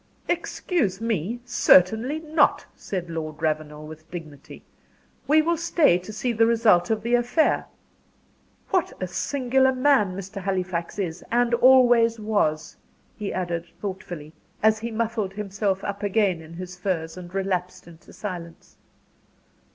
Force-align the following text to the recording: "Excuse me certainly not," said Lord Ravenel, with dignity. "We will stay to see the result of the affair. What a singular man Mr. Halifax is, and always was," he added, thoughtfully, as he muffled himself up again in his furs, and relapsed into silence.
"Excuse 0.27 0.99
me 0.99 1.41
certainly 1.45 2.17
not," 2.19 2.65
said 2.75 3.07
Lord 3.07 3.39
Ravenel, 3.39 3.85
with 3.85 4.09
dignity. 4.09 4.63
"We 5.27 5.43
will 5.43 5.57
stay 5.57 5.99
to 5.99 6.11
see 6.11 6.33
the 6.33 6.47
result 6.47 6.89
of 6.89 7.03
the 7.03 7.13
affair. 7.13 7.67
What 8.71 8.93
a 8.99 9.05
singular 9.05 9.71
man 9.71 10.15
Mr. 10.17 10.41
Halifax 10.41 10.97
is, 10.97 11.23
and 11.31 11.53
always 11.53 12.19
was," 12.19 12.77
he 13.15 13.31
added, 13.31 13.67
thoughtfully, 13.79 14.33
as 14.63 14.79
he 14.79 14.89
muffled 14.89 15.33
himself 15.33 15.83
up 15.83 16.01
again 16.01 16.41
in 16.41 16.53
his 16.55 16.75
furs, 16.75 17.15
and 17.15 17.31
relapsed 17.31 17.85
into 17.87 18.11
silence. 18.11 18.77